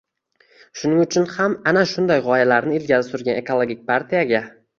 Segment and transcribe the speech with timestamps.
[0.79, 4.43] Shuning uchun ham, ana shunday g‘oyalarni ilgari surgan Ekologik partiyaga